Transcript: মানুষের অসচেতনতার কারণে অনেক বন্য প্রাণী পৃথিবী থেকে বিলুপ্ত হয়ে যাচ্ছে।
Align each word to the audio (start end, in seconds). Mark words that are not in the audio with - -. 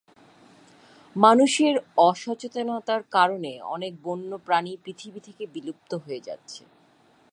মানুষের 1.15 1.75
অসচেতনতার 2.01 3.01
কারণে 3.11 3.51
অনেক 3.65 3.93
বন্য 4.03 4.31
প্রাণী 4.45 4.73
পৃথিবী 4.83 5.19
থেকে 5.19 5.43
বিলুপ্ত 5.47 5.91
হয়ে 5.95 6.21
যাচ্ছে। 6.23 6.61